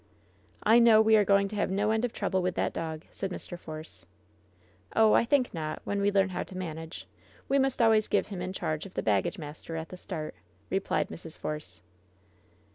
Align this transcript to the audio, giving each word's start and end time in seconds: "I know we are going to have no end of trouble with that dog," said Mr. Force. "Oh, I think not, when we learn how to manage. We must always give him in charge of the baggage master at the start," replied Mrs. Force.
"I 0.63 0.79
know 0.79 0.99
we 0.99 1.15
are 1.15 1.23
going 1.23 1.47
to 1.49 1.55
have 1.57 1.69
no 1.69 1.91
end 1.91 2.03
of 2.03 2.11
trouble 2.11 2.41
with 2.41 2.55
that 2.55 2.73
dog," 2.73 3.05
said 3.11 3.29
Mr. 3.29 3.55
Force. 3.55 4.03
"Oh, 4.95 5.13
I 5.13 5.25
think 5.25 5.53
not, 5.53 5.79
when 5.83 6.01
we 6.01 6.11
learn 6.11 6.29
how 6.29 6.41
to 6.41 6.57
manage. 6.57 7.05
We 7.47 7.59
must 7.59 7.83
always 7.83 8.07
give 8.07 8.25
him 8.29 8.41
in 8.41 8.51
charge 8.51 8.87
of 8.87 8.95
the 8.95 9.03
baggage 9.03 9.37
master 9.37 9.75
at 9.77 9.89
the 9.89 9.97
start," 9.97 10.33
replied 10.71 11.09
Mrs. 11.09 11.37
Force. 11.37 11.81